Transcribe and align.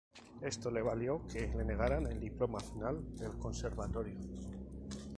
Esto 0.41 0.71
le 0.71 0.81
valió 0.81 1.27
que 1.27 1.41
le 1.55 1.63
negaran 1.63 2.07
el 2.07 2.19
diploma 2.19 2.59
final 2.59 3.15
del 3.17 3.37
conservatorio. 3.37 4.17